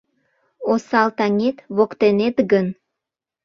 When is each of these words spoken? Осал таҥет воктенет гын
Осал 0.71 1.09
таҥет 1.17 1.57
воктенет 1.75 2.35
гын 2.51 2.67